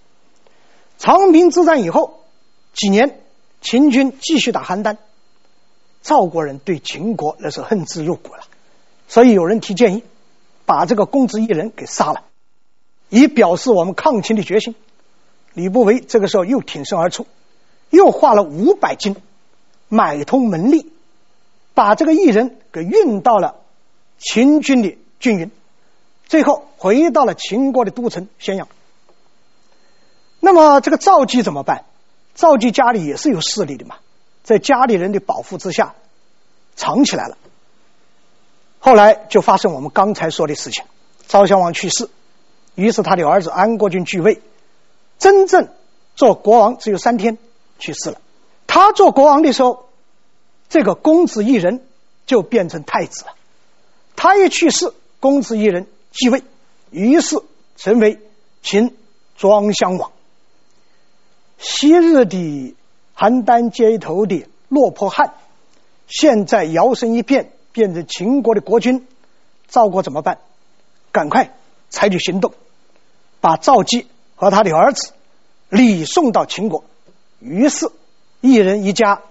[0.99, 2.25] 长平之战以后
[2.73, 3.21] 几年，
[3.61, 4.97] 秦军继续打邯郸，
[6.03, 8.45] 赵国人对秦国那是恨之入骨了，
[9.09, 10.05] 所以有人提建议，
[10.67, 12.25] 把这个公子异人给杀了。
[13.09, 14.75] 以表示我们抗秦的决心。
[15.55, 17.27] 吕不韦这个时候又挺身而出，
[17.91, 19.17] 又花了五百金
[19.89, 20.87] 买通门吏，
[21.75, 23.57] 把这个异人给运到了
[24.19, 25.51] 秦军的军营，
[26.27, 28.69] 最后回到了秦国的都城咸阳。
[30.39, 31.87] 那么这个赵姬怎么办？
[32.35, 33.97] 赵姬家里也是有势力的嘛，
[34.45, 35.95] 在家里人的保护之下
[36.77, 37.39] 藏起来了。
[38.89, 40.83] 后来就发生我们刚才说的事情，
[41.27, 42.09] 昭襄王去世。
[42.75, 44.41] 于是他的儿子安国君继位，
[45.19, 45.69] 真正
[46.17, 47.37] 做国王只有三天，
[47.79, 48.19] 去世了。
[48.67, 49.91] 他做国王的时候，
[50.71, 51.87] 这个公子异人
[52.25, 53.35] 就变成太子了。
[54.17, 56.43] 他一去世，公子异人继位，
[56.91, 57.37] 于是
[57.77, 58.19] 成为
[58.63, 58.97] 秦
[59.37, 60.13] 庄襄王。
[61.59, 62.75] 昔日的
[63.15, 65.35] 邯郸街头的落魄汉，
[66.07, 69.07] 现在摇身一变变成秦国的国君。
[69.69, 70.41] 赵国怎么办？
[71.13, 71.55] 赶快
[71.91, 72.53] 采取行动。
[73.41, 75.13] 把赵姬和他的儿子
[75.69, 76.83] 礼送到秦国，
[77.39, 77.93] 于是
[78.41, 79.23] 一人一家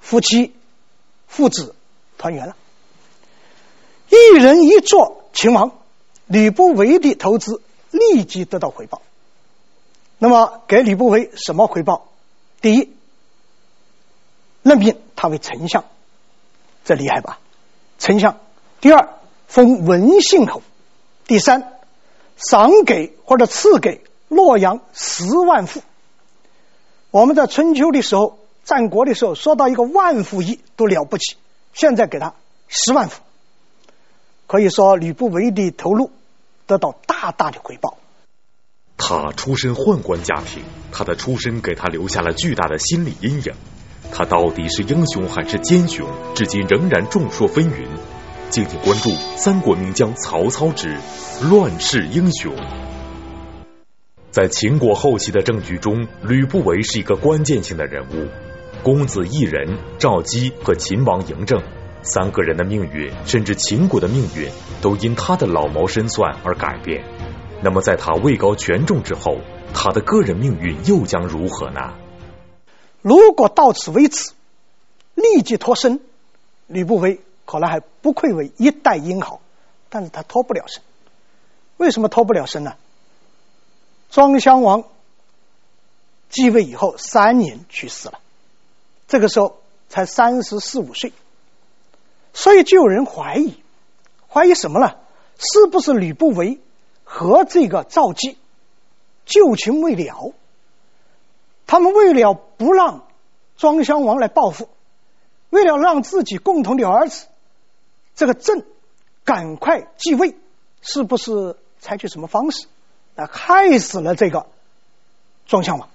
[0.00, 0.54] 夫妻
[1.26, 1.74] 父子
[2.16, 2.56] 团圆了。
[4.08, 5.72] 一人一座秦王，
[6.26, 9.02] 吕不韦的投资立即得到回报。
[10.16, 12.08] 那么给吕不韦什么回报？
[12.62, 12.90] 第一，
[14.62, 15.84] 任命他为丞相，
[16.84, 17.38] 这厉害吧？
[17.98, 18.38] 丞相。
[18.80, 19.08] 第二，
[19.46, 20.62] 封文信侯。
[21.26, 21.72] 第三，
[22.36, 25.82] 赏给或者赐给洛阳十万户。
[27.10, 31.36] 我们在春秋的时候、战国的时候，说到一个万户邑都了不起，
[31.72, 32.34] 现在给他
[32.68, 33.14] 十万户，
[34.46, 36.10] 可以说吕不韦的投入
[36.66, 37.96] 得到大大的回报。
[38.96, 43.54] 他出身宦官家庭，他的出身给他留下了巨大的心理阴影。
[44.16, 47.84] 他到底是英雄还是奸雄，至今仍然众说纷纭。
[48.48, 50.96] 敬请关注三国名将曹操之
[51.42, 52.54] 乱世英雄。
[54.30, 58.28] 在秦国后期的政局中，吕不韦是一个关键性的人物。
[58.84, 61.60] 公子异人、赵姬和秦王嬴政
[62.02, 64.48] 三个人的命运，甚至秦国的命运，
[64.80, 67.02] 都因他的老谋深算而改变。
[67.60, 69.38] 那么，在他位高权重之后，
[69.72, 71.80] 他的个人命运又将如何呢？
[73.04, 74.32] 如果到此为止，
[75.14, 76.00] 立即脱身，
[76.68, 79.42] 吕不韦可能还不愧为一代英豪，
[79.90, 80.82] 但是他脱不了身。
[81.76, 82.76] 为什么脱不了身呢？
[84.10, 84.84] 庄襄王
[86.30, 88.20] 继位以后三年去世了，
[89.06, 89.58] 这个时候
[89.90, 91.12] 才三十四五岁，
[92.32, 93.62] 所以就有人怀疑，
[94.28, 94.96] 怀疑什么呢？
[95.36, 96.58] 是不是吕不韦？
[97.06, 98.38] 和这个赵姬
[99.26, 100.32] 旧情未了，
[101.66, 103.06] 他们为了不让
[103.56, 104.68] 庄襄王来报复，
[105.50, 107.26] 为了让自己共同的儿子
[108.14, 108.64] 这个郑
[109.24, 110.36] 赶快继位，
[110.82, 112.66] 是不是采取什么方式
[113.14, 114.46] 来害死了这个
[115.46, 115.88] 庄襄王？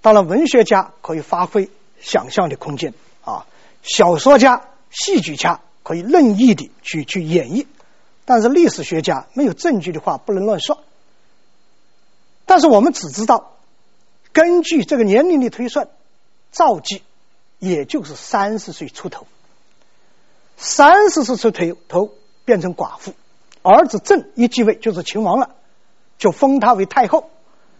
[0.00, 2.94] 当然，文学家可以发挥想象的空间
[3.24, 3.46] 啊，
[3.82, 7.66] 小说家、戏剧家可以任意的去去演绎。
[8.24, 10.82] 但是历史学家没有证据的话，不能乱说。
[12.46, 13.52] 但是我们只知道，
[14.38, 15.88] 根据这个年龄的推算，
[16.52, 17.02] 赵姬
[17.58, 19.26] 也就是三十岁出头，
[20.56, 23.14] 三十岁出头头变成寡妇，
[23.62, 25.56] 儿子郑一继位就是秦王了，
[26.18, 27.30] 就封他为太后，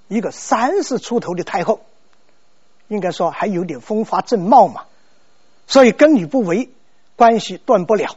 [0.08, 1.78] 一个三十出头的太后，
[2.88, 4.86] 应该说还有点风华正茂嘛，
[5.68, 6.70] 所以跟吕不韦
[7.14, 8.16] 关系断不了。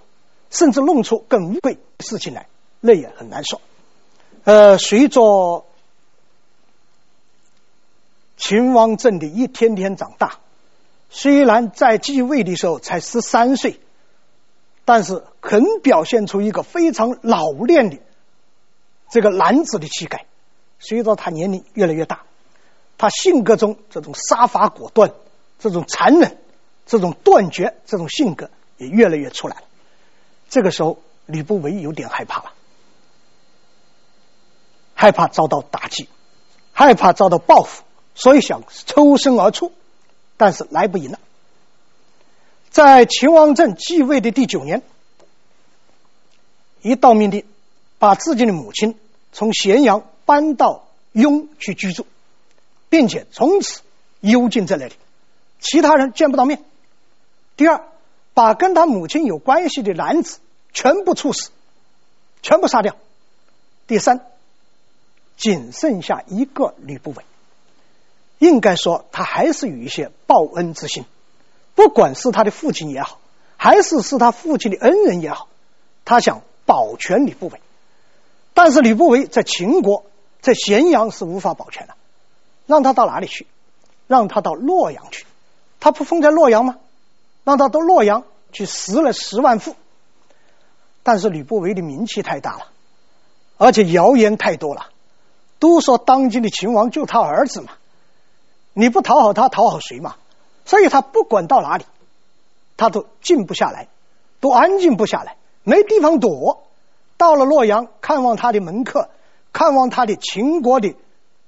[0.50, 2.48] 甚至弄出更污秽的事情来，
[2.80, 3.62] 那也很难说。
[4.46, 5.64] 呃，随着
[8.42, 10.40] 秦王政的一天天长大，
[11.12, 13.80] 虽然在继位的时候才十三岁，
[14.84, 18.00] 但是很表现出一个非常老练的
[19.12, 20.26] 这个男子的气概。
[20.80, 22.24] 随着他年龄越来越大，
[22.98, 25.14] 他性格中这种杀伐果断、
[25.60, 26.38] 这种残忍、
[26.88, 29.64] 这种断绝、这种性格也越来越出来了。
[30.50, 32.54] 这个时候，吕不韦有点害怕了，
[34.96, 36.10] 害怕遭到打击，
[36.74, 37.84] 害怕遭到报复，
[38.16, 39.72] 所以想抽身而出，
[40.38, 41.20] 但是来不及了。
[42.70, 44.82] 在秦王政继位的第九年，
[46.82, 47.46] 一道命令，
[48.00, 48.98] 把自己的母亲
[49.32, 52.06] 从咸阳搬到雍去居住，
[52.90, 53.82] 并且从此
[54.20, 54.94] 幽禁在那里，
[55.60, 56.64] 其他人见不到面。
[57.56, 57.86] 第二。
[58.34, 60.40] 把跟他母亲有关系的男子
[60.72, 61.50] 全部处死，
[62.42, 62.96] 全部杀掉。
[63.88, 64.26] 第三，
[65.36, 67.26] 仅剩下一个吕不韦。
[68.42, 71.06] 应该说，他还是有一些报恩之心，
[71.76, 73.20] 不管是他的父亲也好，
[73.56, 75.48] 还是是他父亲的恩人也好，
[76.06, 77.62] 他想保全吕不韦。
[78.56, 80.06] 但是吕不韦在秦国，
[80.42, 81.94] 在咸阳是无法保全的，
[82.66, 83.46] 让他到哪里去？
[84.08, 85.28] 让他到洛阳去。
[85.80, 86.78] 他不封在洛阳吗？
[87.44, 89.76] 让他到洛阳去食了十万户，
[91.04, 92.68] 但是吕不韦的名气太大了，
[93.60, 94.88] 而且谣言太多了，
[95.60, 97.74] 都说当今的秦王就他儿子嘛，
[98.74, 100.16] 你不讨好他，讨好谁嘛？
[100.66, 101.86] 所以他不管到哪里，
[102.78, 103.88] 他都静不下来，
[104.40, 106.64] 都安静不下来，没地方躲。
[107.18, 109.10] 到了洛阳，看望他的门客，
[109.54, 110.96] 看望他的秦国的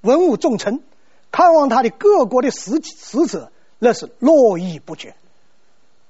[0.02, 0.84] 文武重臣，
[1.32, 5.16] 看望他的各国的使使者，那是络绎不绝。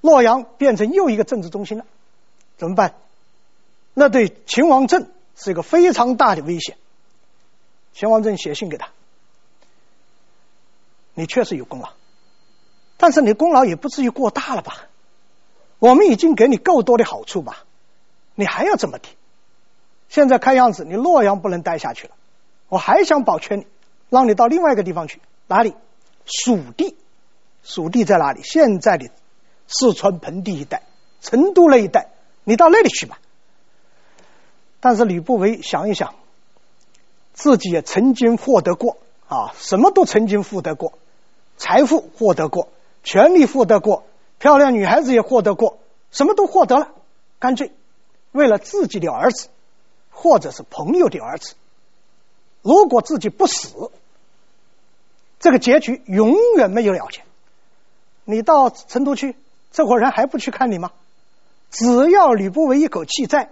[0.00, 1.86] 洛阳变成又一个政治中心了，
[2.58, 2.94] 怎么办？
[3.94, 6.76] 那对秦王政是一个非常大的威胁。
[7.94, 8.88] 秦王政写信给他
[11.14, 11.90] ：“你确实有功劳，
[12.96, 14.86] 但是你功劳也不至于过大了吧？
[15.78, 17.64] 我们已经给你够多的好处吧？
[18.34, 19.16] 你还要怎么提？
[20.08, 22.14] 现在看样子你洛阳不能待下去了，
[22.68, 23.66] 我还想保全你，
[24.10, 25.74] 让你到另外一个地方去，哪里？
[26.26, 26.96] 蜀地，
[27.62, 28.42] 蜀地在哪里？
[28.42, 29.10] 现在的。
[29.66, 30.82] 四川盆地一带、
[31.22, 32.10] 成都那一带
[32.44, 33.18] 你到那里去吧。
[34.78, 36.14] 但是吕不韦想一想，
[37.32, 40.98] 自己也曾经获得过啊，什么都曾经获得过，
[41.56, 42.68] 财富获得过，
[43.02, 44.04] 权力获得过，
[44.38, 45.78] 漂亮女孩子也获得过，
[46.10, 46.92] 什么都获得了，
[47.38, 47.72] 干脆
[48.32, 49.48] 为了自己的儿子，
[50.10, 51.54] 或者是朋友的儿子，
[52.62, 53.90] 如果自己不死，
[55.38, 57.22] 这个结局永远没有了结。
[58.24, 59.36] 你到成都去，
[59.70, 60.90] 这伙人还不去看你吗？
[61.70, 63.50] 只要吕不韦一口气在，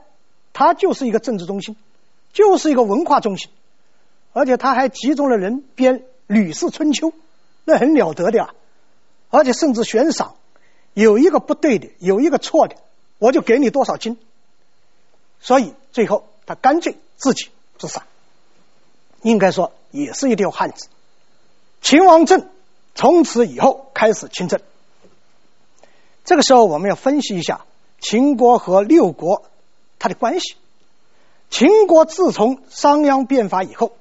[0.52, 1.76] 他就是一个政治中心，
[2.32, 3.50] 就是一个文化中心，
[4.32, 7.08] 而且他还集中了人编《吕氏春秋》，
[7.64, 8.54] 那很了得的啊！
[9.30, 10.34] 而且甚至悬赏，
[10.94, 12.76] 有一个不对的，有一个错的，
[13.18, 14.18] 我就给你多少金。
[15.40, 17.48] 所以最后他干脆自己
[17.78, 18.04] 自杀，
[19.22, 20.88] 应该说也是一条汉子。
[21.80, 22.48] 秦王政
[22.94, 24.60] 从此以后开始亲政。
[26.24, 27.64] 这个时候我们要分析一下
[28.00, 29.44] 秦国和六国
[29.98, 30.56] 它的关系。
[31.50, 33.96] 秦国自从商鞅变法以后，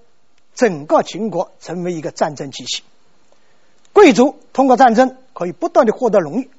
[0.53, 2.83] 整个秦国成为一个战争机器。
[3.93, 6.49] 贵族通过战争可以不断的获得荣誉，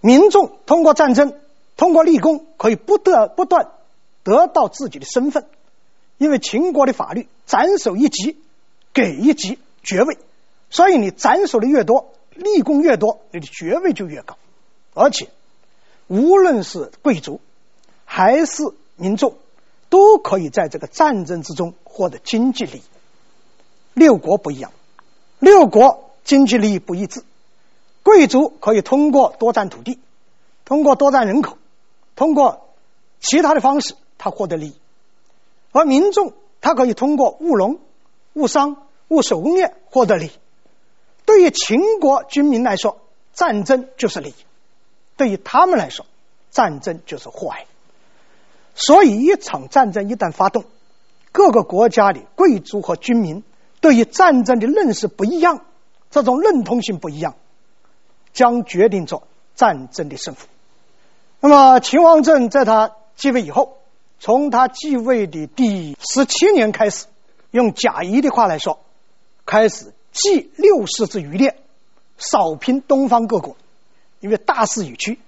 [0.00, 1.34] 民众通过战争、
[1.76, 3.70] 通过立功可以不得不断
[4.22, 5.46] 得到自己的身份，
[6.18, 8.38] 因为秦国的法律斩首一级
[8.92, 10.18] 给一级爵位，
[10.70, 14.36] 所以你斩首的越多，立功越多，你的爵位就越高。
[14.94, 15.28] 而且，
[16.06, 17.40] 无论是贵族
[18.04, 18.62] 还是
[18.96, 19.34] 民众，
[19.88, 22.82] 都可以在这个战争之中获得经济利益。
[23.92, 24.72] 六国不一样。
[25.46, 27.22] 六国经济利益不一致，
[28.02, 30.00] 贵族可以通过多占土地，
[30.64, 31.56] 通过多占人口，
[32.16, 32.66] 通过
[33.20, 34.72] 其他的方式，他获得利益；
[35.70, 37.78] 而民众他可以通过务农、
[38.32, 40.30] 务商、务手工业获得利益。
[41.24, 42.98] 对于秦国军民来说，
[43.32, 44.34] 战争就是利益；
[45.16, 46.06] 对于他们来说，
[46.50, 47.66] 战争就是祸害。
[48.74, 50.64] 所以，一场战争一旦发动，
[51.30, 53.44] 各个国家的贵族和军民。
[53.86, 55.64] 对于战争的认识不一样，
[56.10, 57.36] 这种认同性不一样，
[58.32, 59.22] 将决定着
[59.54, 60.48] 战争的胜负。
[61.38, 63.78] 那么秦王政在他继位以后，
[64.18, 67.06] 从他继位的第十七年开始，
[67.52, 68.80] 用贾谊的话来说，
[69.44, 71.56] 开始继六世之余烈，
[72.18, 73.56] 扫平东方各国。
[74.18, 75.20] 因为大势已去，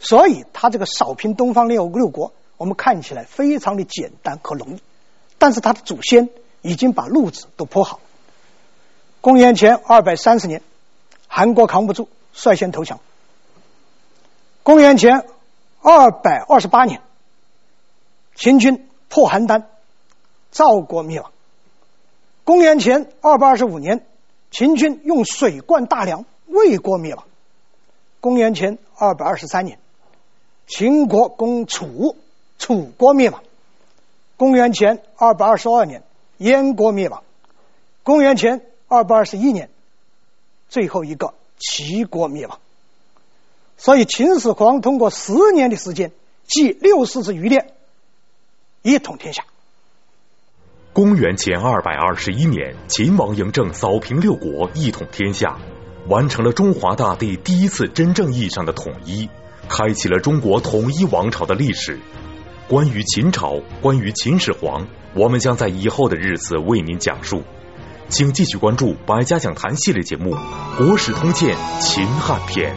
[0.00, 4.80] 所以他这个扫平东方六六国，我们看起来非常的简单和容易，
[5.38, 6.28] 但是他的祖先。
[6.64, 8.00] 已经把路子都铺好。
[9.20, 10.62] 公元前二百三十年，
[11.28, 13.00] 韩国扛不住，率先投降。
[14.62, 15.26] 公元前
[15.82, 17.02] 二百二十八年，
[18.34, 19.64] 秦军破邯郸，
[20.50, 21.32] 赵国灭亡。
[22.44, 24.06] 公元前二百二十五年，
[24.50, 27.26] 秦军用水灌大梁，魏国灭亡。
[28.20, 29.78] 公元前二百二十三年，
[30.66, 32.16] 秦国攻楚，
[32.58, 33.42] 楚国灭亡。
[34.38, 36.02] 公元前二百二十二年。
[36.38, 37.22] 燕国灭亡，
[38.02, 39.70] 公元前二百二十一年，
[40.68, 42.58] 最后一个齐国灭亡。
[43.76, 46.12] 所以秦始皇通过十年的时间，
[46.46, 47.74] 继六世之余烈，
[48.82, 49.44] 一统天下。
[50.92, 55.58] 公元前二百二十一年，秦王嬴政扫平六国，一统天下，
[56.08, 59.28] 完成了中华大地第一次真正意义上的统一，
[59.68, 61.98] 开启了中国统一王朝的历史。
[62.68, 64.86] 关于秦朝，关于秦始皇。
[65.14, 67.42] 我们将在以后的日子为您讲述，
[68.08, 70.34] 请继续关注《百家讲坛》系列节目
[70.76, 72.74] 《国史通鉴·秦汉篇》。